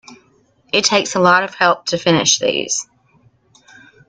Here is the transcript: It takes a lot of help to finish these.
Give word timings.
It 0.73 0.83
takes 0.83 1.13
a 1.13 1.19
lot 1.19 1.43
of 1.43 1.53
help 1.53 1.85
to 1.89 1.97
finish 1.99 2.39
these. 2.39 2.87